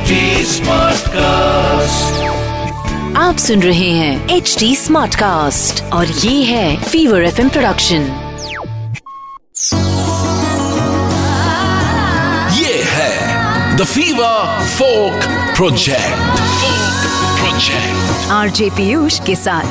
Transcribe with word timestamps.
HD 0.00 0.18
Smartcast. 0.44 2.12
आप 3.16 3.36
सुन 3.36 3.62
रहे 3.62 3.88
हैं 3.90 4.28
एच 4.28 4.56
डी 4.58 4.76
स्मार्ट 4.76 5.14
कास्ट 5.14 5.82
और 5.92 6.06
ये 6.06 6.42
है 6.44 6.82
फीवर 6.82 7.24
एफ़ 7.24 7.40
प्रोडक्शन 7.48 8.02
ये 12.58 12.82
है 12.82 13.76
the 13.76 13.84
fever 13.84 14.64
folk 14.66 15.24
project 15.56 16.40
project 17.40 18.30
RJ 18.30 18.70
Piyush 18.70 19.20
के 19.20 19.36
साथ. 19.36 19.66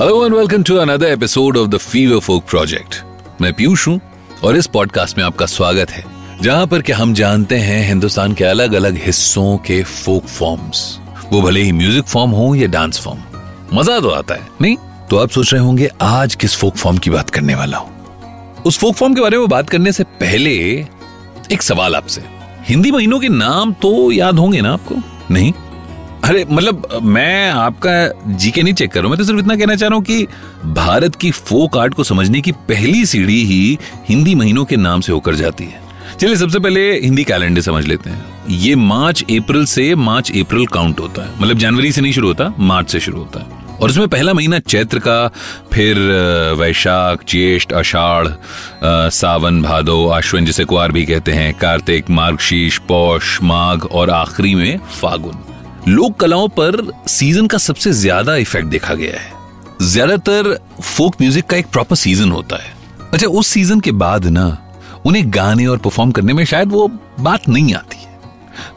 Hello 0.00 0.24
and 0.24 0.34
welcome 0.34 0.62
to 0.62 0.76
another 0.76 1.06
episode 1.06 1.56
of 1.56 1.68
the 1.68 1.76
fever 1.76 2.20
folk 2.20 2.44
project 2.44 3.02
मैं 3.40 3.52
पीयूष 3.52 3.88
हूँ 3.88 4.00
और 4.44 4.56
इस 4.56 4.66
पॉडकास्ट 4.66 5.18
में 5.18 5.24
आपका 5.24 5.46
स्वागत 5.46 5.90
है। 5.90 6.11
जहाँ 6.42 6.66
पर 6.66 6.82
कि 6.82 6.92
हम 6.92 7.12
जानते 7.14 7.56
हैं 7.56 7.88
हिंदुस्तान 7.88 8.32
के 8.34 8.44
अलग 8.44 8.72
अलग 8.72 8.96
हिस्सों 8.96 9.58
के 9.58 9.82
फोक 9.82 10.24
फॉर्म्स। 10.24 10.98
वो 11.32 11.42
भले 11.42 11.60
ही 11.62 11.72
म्यूज़िक 11.72 12.04
फॉर्म 12.04 12.30
हो 12.30 12.54
या 12.54 12.66
डांस 12.66 12.98
फॉर्म। 13.00 13.78
मज़ा 13.78 13.98
तो 14.00 14.08
आता 14.08 14.34
है, 14.34 14.48
नहीं? 14.60 14.76
तो 15.10 15.16
आप 15.16 15.30
सोच 15.30 15.52
रहे 15.52 15.62
होंगे, 15.62 15.88
आज 16.02 16.34
किस 16.34 16.56
फोक 16.56 16.76
फॉर्म 16.76 16.98
की 16.98 17.10
बात 17.10 17.30
करने 17.30 17.54
वाला 17.54 17.78
हूँ? 17.78 18.62
उस 18.66 18.78
फोक 18.78 18.94
फॉर्म 18.94 19.14
के 19.14 19.20
बारे 19.20 19.38
में 19.38 19.48
बात 19.48 19.70
करने 19.70 19.92
से 19.92 20.04
पहले 20.04 20.50
एक 21.52 21.62
सवाल 21.62 21.96
आपसे। 21.96 22.22
हिंदी 22.68 22.90
महीनों 22.90 23.20
के 23.20 23.28
नाम 23.28 23.72
तो 23.72 24.10
याद 24.10 24.38
होंगे 24.38 24.60
ना 24.60 24.72
आपको? 24.72 24.94
नहीं? 25.30 25.52
अरे 26.24 26.44
मतलब 26.50 26.88
मैं 27.02 27.50
आपका 27.50 28.26
जीके 28.36 28.62
नहीं 28.62 28.74
चेक 28.74 28.92
कर 28.92 29.00
रहा 29.00 29.04
हूँ। 29.04 29.10
मैं 29.10 29.18
तो 29.18 29.24
सिर्फ़ 29.24 29.40
इतना 29.40 29.56
कहना 29.56 29.74
चाह 29.74 29.88
रहा 29.88 29.96
हूँ 29.96 30.04
कि 30.04 30.26
भारत 30.64 31.14
की 31.14 31.30
फोक 31.30 31.78
आर्ट 31.78 31.94
को 31.94 32.04
समझने 32.04 32.40
की 32.40 32.52
पहली 32.52 33.06
सीढ़ी 33.06 33.42
ही 33.44 33.78
हिंदी 34.08 34.34
महीनों 34.34 34.64
के 34.64 34.76
नाम 34.76 35.00
से 35.00 35.12
होकर 35.12 35.34
जाती 35.34 35.64
है। 35.64 35.81
चलिए 36.18 36.36
सबसे 36.36 36.58
पहले 36.58 36.80
हिंदी 37.00 37.24
कैलेंडर 37.24 37.60
समझ 37.60 37.84
लेते 37.86 38.10
हैं। 38.10 38.48
ये 38.50 38.74
मार्च 38.74 39.22
अप्रैल 39.22 39.64
से 39.66 39.94
मार्च 39.94 40.30
अप्रैल 40.40 40.66
काउंट 40.66 41.00
होता 41.00 41.22
है। 41.22 41.40
मतलब 41.40 41.58
जनवरी 41.58 41.92
से 41.92 42.00
नहीं 42.00 42.12
शुरू 42.12 42.28
होता 42.28 42.52
मार्च 42.60 42.90
से 42.90 43.00
शुरू 43.00 43.18
होता 43.18 43.40
है। 43.40 43.60
और 43.72 43.90
उसमें 43.90 44.08
पहला 44.08 44.32
महीना 44.34 44.58
चैत्र 44.58 44.98
का 44.98 45.28
फिर 45.72 45.98
वैशाख 46.58 47.24
ज्येष्ठ 47.28 47.72
आषाढ़ 47.72 48.26
अ, 48.26 49.08
सावन 49.10 49.62
भादो 49.62 50.06
आश्विन 50.08 50.44
जिसे 50.46 50.64
कुआर 50.64 50.92
भी 50.92 51.04
कहते 51.06 51.32
हैं 51.32 51.52
कार्तिक 51.58 52.10
मार्गशीर्ष 52.10 52.78
पौष 52.88 53.38
माघ 53.42 53.84
और 53.84 54.10
आखिरी 54.10 54.54
में 54.54 54.78
फागुन। 55.00 55.44
लोक 55.88 56.18
कलाओं 56.20 56.48
पर 56.50 56.82
सीज़न 57.08 57.46
का 57.46 57.58
सबसे 57.58 57.92
ज़्यादा 57.92 58.36
इफ़ेक्ट 58.36 58.68
देखा 58.68 58.94
गया 58.94 59.20
है। 59.20 59.40
ज़्यादातर 59.82 60.56
फोक 60.82 61.20
म्यूज़िक 61.20 61.46
का 61.46 61.56
एक 61.56 61.66
प्रॉपर 61.66 61.96
सीज़न 61.96 62.30
होता 62.30 62.56
है। 62.56 62.74
अच्छा 63.12 63.26
उस 63.28 63.46
सीज़न 63.46 63.80
के 63.80 63.92
बाद 63.92 64.26
ना 64.26 64.46
उन्हें 65.06 65.24
गाने 65.26 65.66
और 65.66 65.78
परफॉर्म 65.78 66.10
करने 66.10 66.32
में 66.32 66.44
शायद 66.44 66.68
वो 66.68 66.90
बात 67.20 67.48
नहीं 67.48 67.74
आती 67.74 68.02
है। 68.02 68.20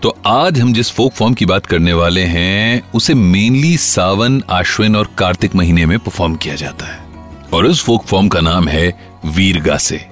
तो 0.04 0.18
आज 0.26 0.60
हम 0.60 0.74
जिस 0.74 0.92
फोक 0.92 1.12
फॉर्म 1.12 1.34
की 1.34 1.46
बात 1.46 1.66
करने 1.66 1.94
वाले 1.94 2.22
हैं, 2.22 2.92
उसे 2.94 3.14
मेनली 3.14 3.78
सावन, 3.78 4.44
आश्विन 4.50 4.96
और 4.96 5.10
कार्तिक 5.18 5.56
महीने 5.56 5.86
में 5.86 6.00
परफॉर्म 6.00 6.36
किया 6.36 6.56
जाता 6.56 6.86
है। 6.86 7.06
और 7.54 7.66
उस 7.66 7.84
फोक 7.84 8.06
फॉर्म 8.06 8.28
का 8.28 8.40
नाम 8.40 8.68
है 8.68 9.00
वीरगासे। 9.26 10.08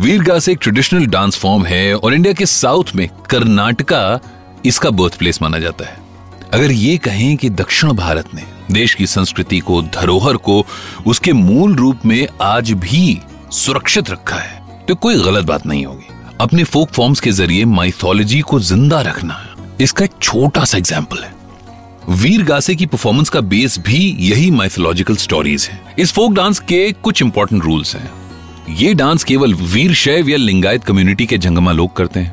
वीरगासे 0.00 0.52
एक 0.52 0.58
ट्रेडिशनल 0.62 1.06
डांस 1.06 1.36
फॉर्म 1.36 1.64
है 1.64 1.96
और 1.96 2.14
इंडिया 2.14 2.34
के 2.34 2.46
साउथ 2.46 2.84
में 2.96 3.08
कर्नाटका 3.30 4.20
इसका 4.64 4.90
बर्थ 4.90 5.18
प्लेस 5.18 5.42
माना 5.42 5.58
जाता 5.58 5.84
है। 5.84 5.96
अगर 6.52 6.72
ये 6.72 6.96
कहें 6.96 7.36
कि 7.36 7.50
दक्षिण 7.50 7.92
भारत 7.92 8.34
ने 8.34 8.42
देश 8.70 8.94
की 8.94 9.06
संस्कृति 9.06 9.58
को, 9.58 9.82
धरोहर 9.82 10.36
को, 10.36 10.66
उसके 11.06 11.32
मूल 11.32 11.74
रूप 11.74 11.98
में 12.06 12.28
आज 12.42 12.72
भी 12.72 13.20
सुरक्षित 13.52 14.10
रखा 14.10 14.36
है 14.36 14.61
तो 14.88 14.94
कोई 14.94 15.22
गलत 15.22 15.44
बात 15.44 15.66
नहीं 15.66 15.84
होगी। 15.86 16.06
अपने 16.40 16.64
फोक 16.64 16.90
फॉर्म्स 16.90 17.20
के 17.20 17.30
ज़रिए 17.30 17.64
माइथोलॉजी 17.64 18.40
को 18.40 18.58
ज़िंदा 18.60 19.00
रखना 19.00 19.38
इसका 19.80 20.04
एक 20.04 20.12
छोटा 20.22 20.64
सा 20.64 20.78
एग्ज़ाम्पल 20.78 21.22
है। 21.22 21.34
वीर 22.10 22.42
गासे 22.42 22.74
की 22.74 22.86
परफॉर्मेंस 22.86 23.28
का 23.28 23.40
बेस 23.40 23.78
भी 23.78 23.98
यही 24.20 24.50
माइथोलॉजिकल 24.50 25.16
स्टोरीज 25.16 25.68
है। 25.70 25.94
इस 25.98 26.12
फोक 26.12 26.32
डांस 26.32 26.58
के 26.58 26.90
कुछ 26.92 27.22
इंपॉर्टेंट 27.22 27.62
रूल्स 27.64 27.94
हैं। 27.96 28.10
ये 28.70 28.94
डांस 28.94 29.24
केवल 29.24 29.54
वीर, 29.54 29.92
शैव 29.94 30.28
या 30.28 30.36
लिंगायत 30.36 30.84
कम्युनिटी 30.84 31.26
के 31.26 31.38
जंगमा 31.38 31.72
लोग 31.72 31.94
करते 31.96 32.20
हैं, 32.20 32.32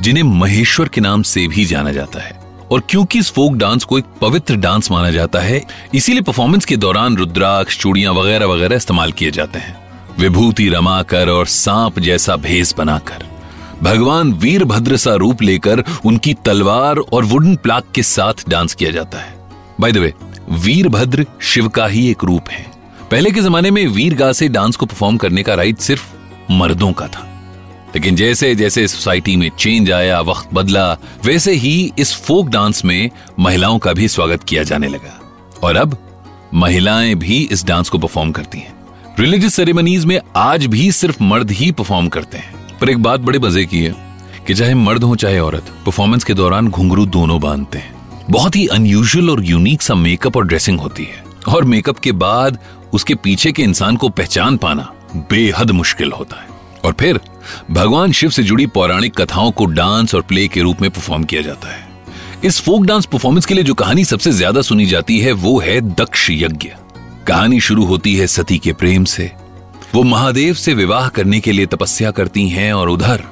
जिन्हें 0.00 0.24
महेश्वर 0.24 0.88
के 0.88 1.00
नाम 1.00 1.22
से 1.22 1.46
भी 1.48 1.64
जाना 1.64 1.92
जाता 1.92 2.20
है। 2.20 2.38
और 2.72 2.82
क्योंकि 2.90 3.18
इस 3.18 3.30
फोक 3.30 3.54
डांस 3.54 3.84
को 3.84 3.98
एक 3.98 4.04
पवित्र 4.20 4.56
डांस 4.56 4.90
माना 4.90 5.10
जाता 5.10 5.40
है, 5.40 5.62
इसीलिए 5.94 6.20
परफॉर्मेंस 6.20 6.64
के 6.64 6.76
दौरान 6.76 7.16
रुद्राक्ष, 7.16 7.78
चूड़ियाँ 7.78 8.14
वगैरह 8.14 8.46
वगैरह 8.46 8.76
इस्तेमाल 8.76 9.12
किए 9.12 9.30
जाते 9.30 9.58
हैं। 9.58 9.85
विभूति 10.18 10.68
रमाकर 10.68 11.28
और 11.28 11.46
सांप 11.46 11.98
जैसा 11.98 12.36
भेस 12.36 12.74
बनाकर। 12.78 13.26
भगवान 13.82 14.32
वीरभद्र 14.32 14.96
सा 14.96 15.14
रूप 15.14 15.42
लेकर 15.42 15.84
उनकी 16.04 16.34
तलवार 16.34 16.96
और 16.96 17.24
वुडन 17.24 17.56
प्लाक 17.56 17.84
के 17.94 18.02
साथ 18.02 18.34
डांस 18.48 18.74
किया 18.74 18.90
जाता 18.90 19.18
है। 19.18 19.34
By 19.80 19.92
the 19.92 19.96
way 19.96 20.14
Virabhadra 20.50 21.26
Shiva 21.40 21.68
का 21.68 21.86
ही 21.86 22.10
एक 22.10 22.24
रूप 22.24 22.44
है। 22.50 22.66
पहले 23.10 23.30
के 23.30 23.40
जमाने 23.40 23.70
में 23.70 23.86
वीरगा 23.86 24.32
से 24.32 24.48
डांस 24.48 24.76
को 24.76 24.86
परफॉर्म 24.86 25.16
करने 25.16 25.42
का 25.42 25.54
राइट 25.54 25.78
सिर्फ़ 25.78 26.12
मर्दों 26.50 26.92
का 26.92 27.08
था। 27.08 27.32
लेकिन 27.94 28.16
जैसे 28.16 28.54
जैसे 28.54 28.88
सोसाइटी 28.88 29.36
में 29.36 29.50
चेंज 29.58 29.90
आया, 29.90 30.20
वक्त 30.20 30.48
बदला, 30.54 30.92
वैसे 31.24 31.52
ही 31.52 31.92
इस 31.98 32.14
फोक 32.14 32.48
डांस 32.48 32.84
में 32.84 33.10
महिलाओं 33.38 33.78
का 33.78 33.92
भी 33.92 34.08
स्वागत 34.08 34.44
किया 34.44 34.62
जाने 34.62 34.88
लगा। 34.88 35.20
और 35.62 35.76
अब 35.76 35.98
महिलाएँ 36.54 37.14
भी 37.14 37.48
इस 37.52 37.64
डांस 37.64 37.88
को 37.88 37.98
परफॉर्म 37.98 38.32
करती 38.32 38.58
हैं। 38.58 38.75
रिलीजियस 39.20 39.54
सेरेमनीज 39.54 40.04
में 40.04 40.20
आज 40.36 40.66
भी 40.66 40.92
सिर्फ़ 40.92 41.22
मर्द 41.22 41.50
ही 41.50 41.70
परफॉर्म 41.72 42.08
करते 42.08 42.38
हैं। 42.38 42.78
पर 42.78 42.90
एक 42.90 42.98
बात 42.98 43.20
बड़े 43.20 43.38
मज़े 43.38 43.64
की 43.64 43.78
है 43.78 43.94
कि 44.46 44.54
चाहे 44.54 44.74
मर्द 44.74 45.04
हो, 45.04 45.16
चाहे 45.16 45.38
औरत 45.38 45.72
परफॉर्मेंस 45.86 46.24
के 46.24 46.34
दौरान 46.34 46.68
घुंघरू 46.68 47.06
दोनों 47.06 47.40
बांधते 47.40 47.78
हैं। 47.78 47.94
बहुत 48.30 48.56
ही 48.56 48.66
अनयूजुअल 48.66 49.30
और 49.30 49.44
यूनिक 49.44 49.82
सा 49.82 49.94
मेकअप 49.94 50.36
और 50.36 50.46
ड्रेसिंग 50.46 50.80
होती 50.80 51.04
है। 51.04 51.24
और 51.48 51.64
मेकअप 51.64 51.98
के 51.98 52.12
बाद 52.12 52.58
उसके 52.92 53.14
पीछे 53.14 53.52
के 53.52 53.62
इंसान 53.62 53.96
को 53.96 54.08
पहचान 54.08 54.56
पाना 54.56 54.92
बेहद 55.16 55.70
मुश्किल 55.70 56.12
होता 56.12 56.40
है। 56.40 56.48
और 56.84 56.94
फिर, 57.00 57.20
भगवान 57.70 58.12
शिव 58.12 58.30
से 58.30 58.42
जुड़ी 58.42 58.66
पौराणिक 58.66 59.20
कथाओं 59.20 59.50
को 59.50 59.66
डांस 59.66 60.14
और 60.14 60.22
प्ले 60.22 60.48
के 60.48 60.60
रूप 60.60 60.80
में 60.80 60.90
परफॉर्म 60.90 61.24
किया 61.24 61.42
जाता 61.42 61.68
है। 61.68 61.88
इस 62.44 62.60
फोक 62.60 62.84
डांस 62.84 63.06
परफॉर्मेंस 63.06 63.46
के 63.46 63.54
लिए 63.54 63.64
जो 63.64 63.74
कहानी 63.74 64.04
सबसे 64.04 64.32
ज़्यादा 64.32 64.62
सुनी 64.62 64.86
जाती 64.86 65.20
है, 65.20 65.32
वो 65.32 65.60
है 65.60 65.80
दक्ष 65.80 66.30
यज्ञ 66.30 66.68
कहानी 67.26 67.60
शुरू 67.60 67.84
होती 67.84 68.16
है 68.16 68.26
सती 68.26 68.58
के 68.58 68.72
प्रेम 68.72 69.04
से। 69.04 69.32
वो 69.94 70.02
महादेव 70.02 70.54
से 70.54 70.74
विवाह 70.74 71.08
करने 71.08 71.40
के 71.40 71.52
लिए 71.52 71.66
तपस्या 71.66 72.10
करती 72.10 72.48
हैं 72.48 72.72
और 72.72 72.88
उधर 72.88 73.24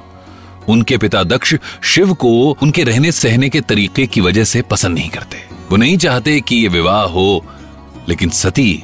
उनके 0.69 0.97
पिता 0.97 1.23
दक्ष 1.23 1.55
शिव 1.83 2.13
को 2.13 2.57
उनके 2.63 2.83
रहने 2.83 3.11
सहने 3.11 3.49
के 3.49 3.61
तरीके 3.61 4.07
की 4.07 4.21
वजह 4.21 4.43
से 4.43 4.61
पसंद 4.61 4.95
नहीं 4.95 5.09
करते। 5.09 5.37
वो 5.71 5.77
नहीं 5.77 5.97
चाहते 5.97 6.41
कि 6.41 6.55
ये 6.55 6.67
विवाह 6.67 7.01
हो, 7.01 7.45
लेकिन 8.09 8.29
सती 8.29 8.83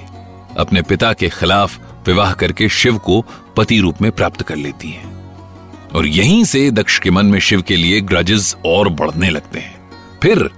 अपने 0.58 0.82
पिता 0.82 1.14
के 1.14 1.30
खिलाफ 1.30 1.80
विवाह 2.08 2.34
करके 2.34 2.70
शिव 2.70 2.98
को 2.98 3.26
पति 3.58 3.80
रूप 3.80 4.02
में 4.02 4.12
प्राप्त 4.12 4.42
कर 4.42 4.56
लेती 4.56 4.90
है। 4.90 5.04
और 5.96 6.08
यहीं 6.08 6.44
से 6.44 6.72
दक्ष 6.72 7.00
के 7.00 7.12
मन 7.12 7.26
में 7.26 7.40
शिव 7.40 7.62
के 7.62 7.76
लिए 7.76 8.02
ग्रजेस 8.02 8.56
और 8.66 8.90
बढ़ने 8.90 9.30
लगते 9.30 9.60
हैं। 9.60 9.76
फिर 10.24 10.50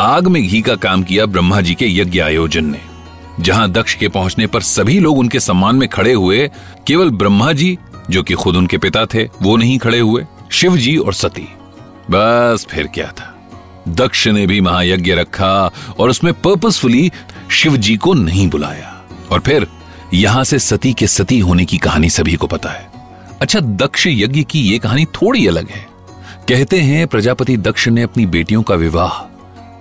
आग 0.00 0.26
में 0.26 0.48
घी 0.48 0.62
का 0.62 0.74
काम 0.74 1.02
किया 1.02 1.26
ब्रह्मा 1.26 1.60
जी 1.60 1.74
के 1.74 1.88
यज्ञ 1.88 2.20
आयोजन 2.20 2.64
ने। 2.64 2.95
जहाँ 3.40 3.70
दक्ष 3.70 3.94
के 3.94 4.08
पहुँचने 4.08 4.46
पर 4.46 4.60
सभी 4.60 4.98
लोग 4.98 5.18
उनके 5.18 5.40
सम्मान 5.40 5.76
में 5.76 5.88
खड़े 5.88 6.12
हुए, 6.12 6.50
केवल 6.86 7.10
ब्रह्मा 7.10 7.52
जी, 7.52 7.78
जो 8.10 8.22
कि 8.22 8.34
खुद 8.34 8.56
उनके 8.56 8.78
पिता 8.78 9.06
थे, 9.06 9.28
वो 9.42 9.56
नहीं 9.56 9.78
खड़े 9.78 9.98
हुए, 9.98 10.26
शिव 10.50 10.76
जी 10.76 10.96
और 10.96 11.14
सती। 11.14 11.48
बस 12.10 12.66
फिर 12.70 12.86
क्या 12.86 13.06
था? 13.06 13.32
दक्ष 13.88 14.28
ने 14.28 14.46
भी 14.46 14.60
महायज्ञ 14.60 15.14
रखा 15.14 15.70
और 15.98 16.10
उसमें 16.10 16.34
पर्पसफुली 16.34 17.12
शिव 17.50 17.76
जी 17.76 17.96
को 17.96 18.14
नहीं 18.14 18.50
बुलाया। 18.50 19.02
और 19.30 19.40
फिर, 19.40 19.66
यहाँ 20.14 20.44
से 20.44 20.58
सती 20.58 20.92
के 20.92 21.06
सती 21.06 21.38
होने 21.38 21.64
की 21.64 21.78
कहानी 21.78 22.10
सभी 22.10 22.34
को 22.34 22.46
पता 22.46 22.68
है। 22.68 22.90
अच्छा 23.42 23.60
दक्ष 23.60 24.06
यज्ञ 24.06 24.42
की 24.42 24.60
यह 24.60 24.78
कहानी 24.78 25.04
थोड़ी 25.04 25.46
अलग 25.46 25.70
है। 25.70 25.88
कहते 26.48 26.80
हैं, 26.80 27.06
प्रजापति 27.06 27.56
दक्ष 27.56 27.88
ने 27.88 28.02
अपनी 28.02 28.26
बेटियों 28.26 28.62
का 28.62 28.74
विवाह 28.74 29.32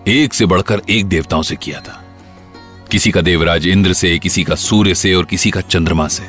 एक 0.07 0.33
से 0.33 0.45
बढ़कर 0.45 0.81
एक 0.89 1.05
देवताओं 1.05 1.41
से 1.41 1.55
किया 1.55 1.79
था। 1.79 2.04
किसी 2.91 3.11
का 3.11 3.21
देवराज 3.21 3.67
इंद्र 3.67 3.93
से, 3.93 4.19
किसी 4.19 4.43
का 4.43 4.55
सूर्य 4.55 4.95
से 4.95 5.13
और 5.13 5.25
किसी 5.25 5.51
का 5.51 5.61
चंद्रमा 5.61 6.07
से। 6.07 6.23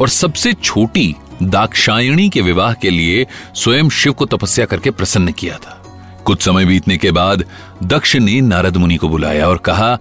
और 0.00 0.08
सबसे 0.08 0.52
छोटी 0.52 1.16
दाक्षायणी 1.42 2.28
के 2.28 2.40
विवाह 2.40 2.72
के 2.72 2.90
लिए 2.90 3.26
स्वयं 3.54 3.88
शिव 3.88 4.12
को 4.12 4.26
तपस्या 4.26 4.66
करके 4.66 4.90
प्रसन्न 4.90 5.32
किया 5.32 5.56
था। 5.56 5.82
कुछ 6.24 6.42
समय 6.42 6.64
बीतने 6.64 6.96
के 6.96 7.10
बाद 7.10 7.44
दक्ष 7.82 8.16
ने 8.16 8.40
नारद 8.40 8.76
मुनि 8.76 8.96
को 8.96 9.08
बुलाया 9.08 9.48
और 9.48 9.58
कहा 9.58 9.98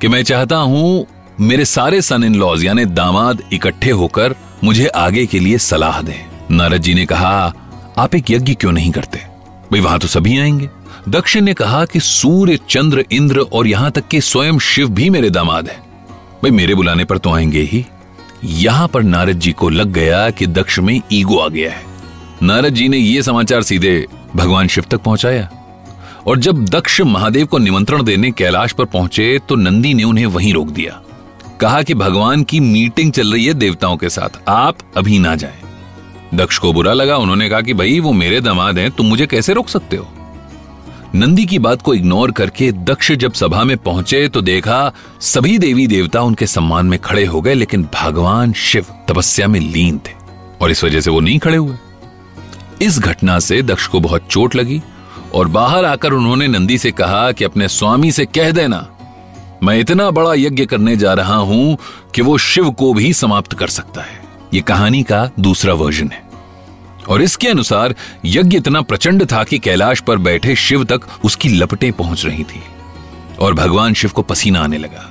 कि 0.00 0.08
मैं 0.08 0.22
चाहता 0.22 0.56
हूँ 0.56 1.06
मेरे 1.40 1.64
सारे 1.64 2.02
सन 2.02 2.24
इन 2.24 2.34
लॉज 2.34 2.64
यानी 2.64 2.84
दामाद, 2.84 3.42
इकट्ठे 3.52 3.90
होकर 3.90 4.34
मुझे 4.64 4.86
आगे 4.86 5.26
के 5.26 5.38
लिए 5.38 5.58
सलाह 5.58 6.02
दें। 6.02 6.26
नारद 6.50 6.82
जी 6.82 6.94
ने 6.94 7.06
कहा, 7.06 7.54
आप 7.98 8.14
एक 8.14 8.30
यज्ञ 8.30 8.54
क्यों 8.54 8.72
नहीं 8.72 8.90
करते? 8.90 9.18
भाई 9.72 9.80
वहाँ 9.80 9.98
तो 9.98 10.06
सभी 10.06 10.38
आएँगे। 10.38 10.68
दक्ष 11.08 11.36
ने 11.36 11.54
कहा 11.54 11.84
कि 11.84 12.00
सूर्य, 12.00 12.58
चंद्र, 12.68 13.04
इंद्र 13.12 13.38
और 13.38 13.66
यहाँ 13.66 13.90
तक 13.90 14.08
कि 14.08 14.20
स्वयं 14.20 14.58
शिव 14.58 14.88
भी 14.88 15.10
मेरे 15.10 15.30
दामाद 15.30 15.68
हैं। 15.68 15.80
भाई, 16.42 16.50
मेरे 16.50 16.74
बुलाने 16.74 17.04
पर 17.04 17.18
तो 17.18 17.30
आएँगे 17.30 17.62
ही। 17.62 17.86
यहाँ 18.44 18.88
पर 18.88 19.02
नारद 19.02 19.32
जी 19.32 19.52
को 19.52 19.68
लग 19.68 19.92
गया 19.92 20.30
कि 20.30 20.46
दक्ष 20.46 20.78
में 20.78 21.00
ईगो 21.12 21.38
आ 21.38 21.48
गया 21.48 21.70
है। 21.72 21.82
नारद 22.42 22.74
जी 22.74 22.88
ने 22.88 22.98
यह 22.98 23.22
समाचार 23.22 23.62
सीधे 23.62 24.06
भगवान 24.36 24.68
शिव 24.68 24.84
तक 24.90 24.96
पहुँचाया। 24.96 25.50
और 26.26 26.38
जब 26.38 26.64
दक्ष 26.64 27.00
महादेव 27.00 27.46
को 27.46 27.58
निमंत्रण 27.58 28.02
देने 28.02 28.30
कैलाश 28.30 28.72
पर 28.72 28.84
पहुँचे 28.84 29.40
तो 29.48 29.56
नंदी 29.56 29.94
ने 29.94 30.04
उन्हें 30.04 30.26
वहीं 30.26 30.54
रोक 30.54 30.68
दिया। 30.68 31.02
कहा 31.60 31.82
कि 31.82 31.94
भगवान 31.94 32.44
की 32.44 32.60
मीटिंग 32.60 33.12
चल 33.12 33.32
रही 33.32 33.46
है 33.46 33.54
देवताओं 33.54 33.96
के 33.96 34.08
साथ, 34.08 34.40
आप 34.48 34.76
अभी 34.96 35.18
ना 35.18 35.36
जाएँ। 35.36 35.58
दक्ष 36.34 36.58
को 36.58 36.72
बुरा 36.72 36.92
लगा, 36.92 37.16
उन्होंने 37.16 37.50
कहा 37.50 37.60
कि 37.60 37.74
भाई, 37.74 38.00
वो 38.00 38.12
मेरे 38.12 38.40
दामाद 38.40 38.78
हैं, 38.78 38.90
तुम 38.90 39.06
मुझे 39.06 39.26
कैसे 39.26 39.52
रोक 39.52 39.68
सकते 39.68 39.96
हो? 39.96 40.08
नंदी 41.14 41.44
की 41.46 41.58
बात 41.58 41.80
को 41.82 41.94
इग्नोर 41.94 42.30
करके 42.30 42.70
दक्ष 42.72 43.12
जब 43.12 43.32
सभा 43.32 43.62
में 43.64 43.76
पहुँचे 43.76 44.28
तो 44.28 44.40
देखा 44.42 44.92
सभी 45.20 45.58
देवी 45.58 45.86
देवता 45.86 46.20
उनके 46.22 46.46
सम्मान 46.46 46.86
में 46.86 46.98
खड़े 46.98 47.24
हो 47.24 47.40
गए, 47.40 47.54
लेकिन 47.54 47.88
भगवान 47.94 48.52
शिव 48.52 48.86
तपस्या 49.08 49.48
में 49.48 49.58
लीन 49.60 49.98
थे 49.98 50.12
और 50.60 50.70
इस 50.70 50.84
वजह 50.84 51.00
से 51.00 51.10
वो 51.10 51.20
नहीं 51.20 51.38
खड़े 51.38 51.56
हुए। 51.56 51.76
इस 52.82 52.98
घटना 52.98 53.38
से 53.38 53.60
दक्ष 53.62 53.86
को 53.86 54.00
बहुत 54.00 54.28
चोट 54.30 54.54
लगी 54.56 54.80
और 55.34 55.48
बाहर 55.48 55.84
आकर 55.84 56.12
उन्होंने 56.12 56.48
नंदी 56.48 56.78
से 56.78 56.90
कहा 56.90 57.32
कि 57.32 57.44
अपने 57.44 57.68
स्वामी 57.68 58.12
से 58.12 58.24
कह 58.26 58.50
देना, 58.50 58.86
मैं 59.62 59.78
इतना 59.78 60.10
बड़ा 60.10 60.34
यज्ञ 60.34 60.66
करने 60.66 60.96
जा 60.96 61.14
रहा 61.14 61.36
हूँ 61.36 61.76
कि 62.14 62.22
वो 62.22 62.38
शिव 62.38 62.70
को 62.70 62.94
भी 62.94 63.12
समाप्त 63.12 63.52
कर 63.52 63.68
सकता 63.68 64.02
है। 64.02 64.22
ये 64.54 64.60
कहानी 64.60 65.02
का 65.02 65.30
दूसरा 65.40 65.74
वर्जन 65.74 66.10
है। 66.12 66.29
और 67.10 67.22
इसके 67.22 67.48
अनुसार 67.48 67.94
यज्ञ 68.24 68.56
इतना 68.56 68.80
प्रचंड 68.80 69.24
था 69.32 69.44
कि 69.44 69.58
कैलाश 69.58 70.00
पर 70.00 70.18
बैठे 70.18 70.56
शिव 70.56 70.84
तक 70.84 71.00
उसकी 71.24 71.48
लपटें 71.48 71.92
पहुँच 71.92 72.24
रही 72.26 72.44
थी 72.44 72.62
और 73.38 73.54
भगवान 73.54 73.94
शिव 73.94 74.10
को 74.10 74.22
पसीना 74.22 74.60
आने 74.60 74.78
लगा। 74.78 75.06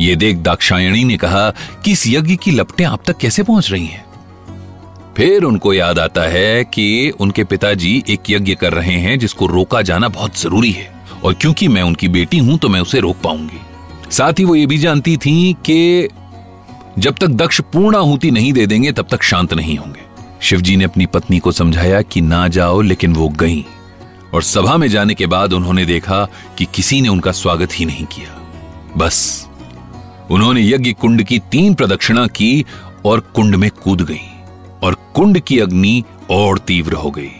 ये 0.00 0.16
देख 0.16 0.36
दाक्षायणी 0.36 1.04
ने 1.04 1.16
कहा 1.16 1.50
कि 1.84 1.92
इस 1.92 2.06
यज्ञ 2.06 2.36
की 2.36 2.50
लपटें 2.50 2.84
आप 2.84 3.02
तक 3.06 3.18
कैसे 3.18 3.42
पहुँच 3.42 3.70
रही 3.70 3.86
हैं? 3.86 4.04
फिर 5.16 5.44
उनको 5.44 5.72
याद 5.74 5.98
आता 5.98 6.22
है 6.22 6.64
कि 6.64 7.10
उनके 7.20 7.44
पिताजी 7.44 8.02
एक 8.08 8.30
यज्ञ 8.30 8.54
कर 8.54 8.72
रहे 8.72 8.94
हैं 8.94 9.18
जिसको 9.18 9.46
रोका 9.46 9.82
जाना 9.82 10.08
बहुत 10.08 10.38
ज़रूरी 10.38 10.70
है 10.72 10.92
और 11.24 11.34
क्योंकि 11.34 11.68
मैं 11.68 11.82
उनकी 11.82 12.08
बेटी 12.08 12.38
हूँ 12.38 12.58
तो 12.58 12.68
मैं 12.68 12.80
उसे 12.80 13.00
रोक 13.00 13.16
पाऊँगी। 13.24 13.60
साथ 14.10 14.38
ही 14.38 14.44
वो 14.44 14.54
ये 14.54 14.66
भी 14.66 14.78
जानती 14.78 15.16
थी 15.16 15.52
कि 15.66 16.08
जब 16.98 17.14
तक 17.14 17.26
दक्ष 17.26 17.60
पूर्ण 17.72 17.96
आहुति 17.96 18.30
नहीं 18.30 18.52
दे 18.52 18.66
देंगे, 18.66 18.92
तब 18.92 19.06
तक 19.10 19.22
शांत 19.22 19.54
नहीं 19.54 19.76
होंगे। 19.78 19.99
शिवजी 20.40 20.76
ने 20.76 20.84
अपनी 20.84 21.06
पत्नी 21.06 21.38
को 21.38 21.52
समझाया 21.52 22.02
कि 22.02 22.20
ना 22.20 22.48
जाओ, 22.48 22.80
लेकिन 22.80 23.14
वो 23.14 23.28
गई। 23.28 23.64
और 24.34 24.42
सभा 24.42 24.76
में 24.76 24.88
जाने 24.88 25.14
के 25.14 25.26
बाद 25.26 25.52
उन्होंने 25.52 25.84
देखा 25.84 26.28
कि 26.58 26.66
किसी 26.74 27.00
ने 27.00 27.08
उनका 27.08 27.32
स्वागत 27.32 27.68
ही 27.72 27.84
नहीं 27.84 28.06
किया। 28.06 28.36
बस, 28.96 29.46
उन्होंने 30.30 30.62
यज्ञ 30.62 30.92
कुंड 30.92 31.22
की 31.22 31.38
तीन 31.38 31.74
प्रदक्षिणा 31.74 32.26
की 32.26 32.66
और 33.04 33.20
कुंड 33.20 33.56
में 33.56 33.70
कूद 33.70 34.00
गई। 34.00 34.26
और 34.82 34.94
कुंड 35.14 35.40
की 35.40 35.58
अग्नि 35.58 36.04
और 36.30 36.58
तीव्र 36.58 36.92
हो 36.92 37.10
गई। 37.10 37.30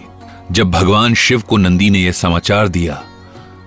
जब 0.52 0.70
भगवान 0.70 1.14
शिव 1.14 1.40
को 1.40 1.56
नंदी 1.56 1.90
ने 1.90 1.98
यह 1.98 2.12
समाचार 2.12 2.68
दिया 2.68 3.02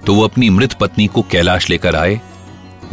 तो 0.06 0.16
वो 0.16 0.24
अपनी 0.24 0.50
मृत 0.50 0.74
पत्नी 0.74 1.08
को 1.08 1.22
कैलाश 1.22 1.70
लेकर 1.70 1.96
आए 1.96 2.22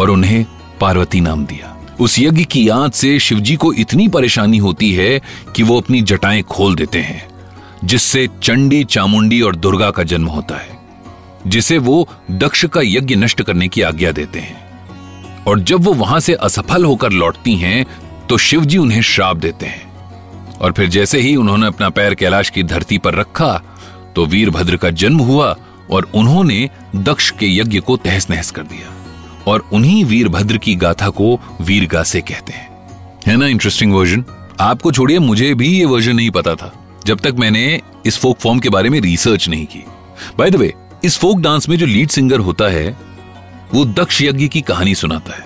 और 0.01 0.11
उन्हें 0.11 0.47
पार्वती 0.81 1.21
नाम 1.21 1.47
दिया। 1.47 1.77
उस 2.01 2.19
यज्ञ 2.19 2.45
की 2.45 2.69
याद 2.69 2.93
से 2.93 3.19
शिवजी 3.19 3.57
को 3.57 3.73
इतनी 3.73 4.09
परेशानी 4.09 4.59
होती 4.59 4.93
है 4.93 5.21
कि 5.57 5.63
वो 5.63 5.81
अपनी 5.81 6.01
जटाएँ 6.03 6.43
खोल 6.43 6.75
देते 6.75 6.99
हैं, 6.99 7.29
जिससे 7.85 8.29
चंडी, 8.43 8.85
चामुंडी 8.85 9.41
और 9.41 9.57
दुर्गा 9.57 9.91
का 9.91 10.03
जन्म 10.03 10.27
होता 10.27 10.57
है, 10.57 10.79
जिसे 11.47 11.79
वो 11.79 12.09
दक्ष 12.31 12.65
का 12.65 12.81
यज्ञ 12.85 13.15
नष्ट 13.15 13.43
करने 13.43 13.69
की 13.69 13.83
आज्ञा 13.83 14.13
देते 14.13 14.39
हैं। 14.39 15.45
और 15.45 15.61
जब 15.61 15.85
वो 15.85 15.93
वहाँ 15.95 16.21
से 16.21 16.35
असफल 16.35 16.85
होकर 16.85 17.13
लौटती 17.13 17.55
हैं 17.57 17.85
तो 18.29 18.39
शिवजी 18.39 18.79
उन्हें 18.79 19.03
श्राप 19.03 19.37
देते 19.37 19.67
हैं। 19.67 19.89
और 20.61 20.73
फिर 20.73 20.89
जैसे 20.89 21.21
ही 21.21 21.35
उन्होंने 21.37 21.67
अपना 21.67 21.89
पैर 21.89 22.15
कैलाश 22.15 22.51
की 22.51 22.63
धरती 22.63 22.99
पर 22.99 23.15
रखा 23.15 23.53
तो 24.17 24.27
वीरभद्र 24.27 24.77
का 24.77 24.91
जन्म 24.91 25.19
हुआ 25.19 25.57
और 25.91 26.11
उन्होंने 26.15 26.69
दक्ष 26.97 27.31
के 27.31 27.57
यज्ञ 27.57 27.81
को 27.81 27.97
तहस 27.97 28.31
नहस 28.31 28.51
कर 28.51 28.63
दिया। 28.63 28.97
और 29.47 29.69
उन्हीं 29.73 30.05
वीरभद्र 30.05 30.59
की 30.59 30.75
गाथा 30.75 31.09
को 31.09 31.39
वीरगा 31.61 32.03
से 32.03 32.21
कहते 32.21 32.53
हैं। 32.53 32.69
है 33.27 33.37
ना 33.37 33.47
इंटरेस्टिंग 33.47 33.93
वर्जन 33.93 34.25
आपको 34.61 34.93
छोड़िए, 34.93 35.19
मुझे 35.19 35.55
भी 35.55 35.69
ये 35.69 35.85
वर्जन 35.85 36.17
नहीं 36.17 36.31
पता 36.31 36.55
था, 36.55 36.73
जब 37.07 37.21
तक 37.21 37.35
मैंने 37.39 37.81
इस 38.07 38.19
फोक 38.19 38.39
फॉर्म 38.39 38.59
के 38.59 38.69
बारे 38.69 38.91
में 38.91 39.01
रिसर्च 39.01 39.49
नहीं 39.49 39.67
की। 39.67 39.85
बाय 40.39 40.51
द 40.51 40.57
वे 40.57 40.75
इस 41.05 41.19
फोक 41.19 41.39
डांस 41.39 41.69
में 41.69 41.77
जो 41.77 41.87
लीड 41.87 42.09
सिंगर 42.09 42.39
होता 42.39 42.69
है, 42.69 42.97
वो 43.75 43.85
दक्ष 43.85 44.23
यज्ञ 44.23 44.49
की 44.49 44.61
कहानी 44.61 44.95
सुनाता 44.95 45.33
है। 45.33 45.45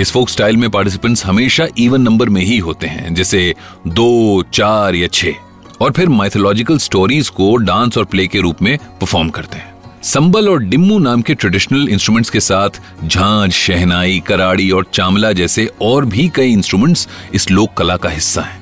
इस 0.00 0.10
फोक 0.10 0.28
स्टाइल 0.28 0.56
में 0.56 0.70
पार्टिसिपेंट्स 0.70 1.26
हमेशा 1.26 1.66
इवन 1.78 2.00
नंबर 2.00 2.28
में 2.28 2.42
ही 2.42 2.58
होते 2.58 2.86
हैं, 2.86 3.14
जैसे 3.14 3.54
दो, 3.86 4.42
चार 4.42 4.94
या 4.94 5.06
छह, 5.06 5.34
और 5.80 5.92
फिर 5.92 6.08
माइथोलॉजिकल 6.08 6.78
स्टोरीज 6.78 7.28
को 7.28 7.56
डांस 7.56 7.98
और 7.98 8.04
प्ले 8.04 8.26
के 8.26 8.40
रूप 8.40 8.62
में 8.62 8.78
परफॉर्म 8.78 9.28
करते 9.28 9.56
हैं। 9.56 9.67
संबल 10.02 10.48
और 10.48 10.58
डिम्मू 10.58 10.98
नाम 10.98 11.22
के 11.22 11.34
ट्रेडिशनल 11.34 11.88
इंस्ट्रूमेंट्स 11.88 12.30
के 12.30 12.40
साथ 12.40 12.70
झांझ, 13.04 13.52
शहनाई, 13.52 14.22
कराड़ी 14.26 14.70
और 14.70 14.86
चामला 14.92 15.32
जैसे 15.32 15.70
और 15.82 16.04
भी 16.04 16.28
कई 16.28 16.52
इंस्ट्रूमेंट्स 16.52 17.08
इस 17.34 17.50
लोक 17.50 17.74
कला 17.74 17.96
का 17.96 18.08
हिस्सा 18.08 18.42
हैं। 18.42 18.60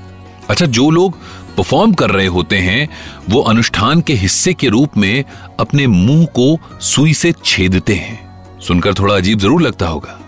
अच्छा 0.49 0.65
जो 0.65 0.89
लोग 0.89 1.17
परफॉर्म 1.57 1.93
कर 1.93 2.09
रहे 2.09 2.25
होते 2.25 2.57
हैं, 2.57 2.89
वो 3.29 3.41
अनुष्ठान 3.41 4.01
के 4.01 4.13
हिस्से 4.13 4.53
के 4.53 4.67
रूप 4.67 4.97
में 4.97 5.23
अपने 5.59 5.87
मुँह 5.87 6.25
को 6.25 6.59
सुई 6.79 7.13
से 7.13 7.33
छेदते 7.45 7.95
हैं। 7.95 8.27
सुनकर 8.59 8.93
थोड़ा 8.93 9.15
अजीब 9.15 9.39
ज़रूर 9.39 9.61
लगता 9.61 9.87
होगा। 9.87 10.19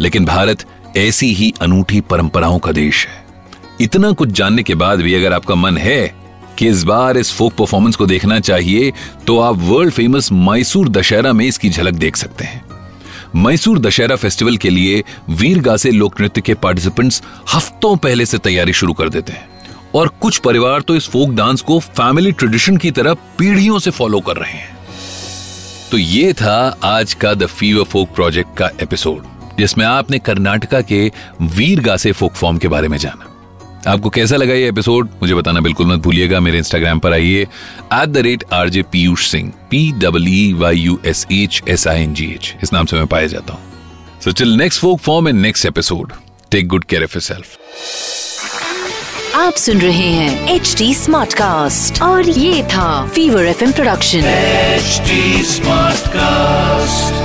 लेकिन 0.00 0.24
भारत 0.24 0.64
ऐसी 0.96 1.32
ही 1.32 1.54
अनूठी 1.60 2.00
परंपराओं 2.00 2.58
का 2.58 2.72
देश 2.72 3.06
है। 3.06 3.24
इतना 3.80 4.12
कुछ 4.12 4.28
जानने 4.28 4.62
के 4.62 4.74
बाद 4.74 5.00
भी 5.00 5.14
अगर 5.14 5.32
आपका 5.32 5.54
मन 5.54 5.76
है 5.76 6.21
कि 6.58 6.68
इस 6.68 6.82
बार 6.84 7.16
इस 7.16 7.32
फोक 7.32 7.54
परफॉर्मेंस 7.54 7.96
को 7.96 8.06
देखना 8.06 8.38
चाहिए 8.40 8.92
तो 9.26 9.38
आप 9.38 9.58
वर्ल्ड 9.58 9.92
फ़ेमस 9.92 10.32
मैसूर 10.32 10.88
दशहरा 10.88 11.32
में 11.32 11.44
इसकी 11.46 11.70
झलक 11.70 11.94
देख 11.94 12.16
सकते 12.16 12.44
हैं। 12.44 12.64
मैसूर 13.36 13.78
दशहरा 13.78 14.16
फेस्टिवल 14.16 14.56
के 14.56 14.70
लिए 14.70 15.02
वीरगासे 15.30 15.90
लोक 15.90 16.20
नृत्य 16.20 16.40
के 16.40 16.54
पार्टिसिपेंट्स 16.54 17.22
हफ्तों 17.54 17.96
पहले 17.96 18.26
से 18.26 18.38
तैयारी 18.38 18.72
शुरू 18.72 18.92
कर 18.92 19.08
देते 19.08 19.32
हैं। 19.32 19.48
और 19.94 20.08
कुछ 20.20 20.38
परिवार 20.38 20.80
तो 20.80 20.96
इस 20.96 21.08
फोक 21.08 21.30
डांस 21.30 21.60
को 21.60 21.78
फैमिली 21.80 22.32
ट्रेडिशन 22.32 22.76
की 22.76 22.90
तरह 22.90 23.14
पीढ़ियों 23.38 23.78
से 23.78 23.90
फॉलो 23.90 24.20
कर 24.20 24.36
रहे 24.36 24.52
हैं। 24.52 24.76
तो 25.90 25.98
ये 25.98 26.32
था 26.32 26.78
आज 26.84 27.14
का 27.14 27.34
द 27.34 27.46
फीवर 27.46 27.84
फोक 27.84 28.14
प्रोजेक्ट 28.14 28.56
का 28.56 28.70
एपिसोड 28.82 29.56
जिसमें 29.58 29.84
आपने 29.86 30.18
कर्नाटका 30.18 30.80
के 30.82 31.10
वीरगासे 31.42 32.12
फोक 32.12 32.32
फॉर्म 32.32 32.58
के 32.58 32.68
बारे 32.68 32.88
में 32.88 32.98
जाना। 32.98 33.31
आपको 33.88 34.10
कैसा 34.10 34.36
लगा 34.36 34.54
ये 34.54 34.68
एपिसोड 34.68 35.08
मुझे 35.22 35.34
बताना 35.34 35.60
बिल्कुल 35.60 35.86
मत 35.86 35.98
भूलिएगा। 35.98 36.40
मेरे 36.40 36.58
इंस्टाग्राम 36.58 36.98
पर 36.98 37.12
आइए। 37.12 37.42
At 37.94 38.08
the 38.08 38.16
rate 38.16 38.44
RJ 38.52 38.82
Piyush 38.82 39.26
Singh 39.30 39.52
P 39.70 39.80
W 39.92 40.56
Y 40.58 40.76
U 40.76 40.98
S 41.06 41.26
H 41.32 41.62
S 41.68 41.86
I 41.88 42.02
N 42.02 42.14
G 42.14 42.26
H 42.26 42.54
इस 42.62 42.72
नाम 42.72 42.86
से 42.86 42.96
मैं 42.96 43.06
पाया 43.06 43.26
जाता 43.26 43.52
हूँ। 43.52 44.20
So 44.24 44.32
chill 44.32 44.48
next 44.48 44.80
folk 44.80 45.00
form 45.00 45.28
and 45.28 45.40
next 45.40 45.66
episode 45.66 46.12
take 46.50 46.68
good 46.68 46.84
care 46.84 47.02
of 47.02 47.16
yourself 47.16 47.58
आप 49.36 49.54
सुन 49.54 49.78
रहे 49.78 50.08
हैं 50.10 50.54
एच 50.54 50.74
डी 50.78 50.94
स्मार्ट 50.94 51.34
कास्ट 51.34 52.02
और 52.02 52.28
ये 52.28 52.62
था 52.64 53.06
fever 53.06 53.44
F 53.44 53.64
M 53.64 53.72
production 53.72 54.18
H 54.18 55.02
smart 55.46 56.08
cast 56.08 57.21